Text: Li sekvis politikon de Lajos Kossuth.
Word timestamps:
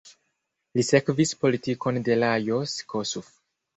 Li 0.77 0.85
sekvis 0.87 1.33
politikon 1.43 2.01
de 2.09 2.17
Lajos 2.25 2.77
Kossuth. 2.95 3.31